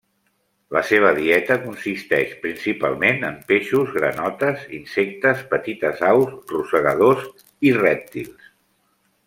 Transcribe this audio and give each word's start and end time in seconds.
La 0.75 0.81
seva 0.91 1.09
dieta 1.17 1.57
consisteix 1.65 2.31
principalment 2.45 3.27
en 3.29 3.37
peixos, 3.51 3.93
granotes, 3.99 4.65
insectes, 4.79 5.45
petites 5.53 6.03
aus, 6.13 6.35
rosegadors 6.55 7.31
i 7.71 7.79
rèptils. 7.81 8.53